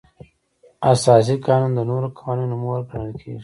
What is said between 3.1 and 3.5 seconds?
کیږي.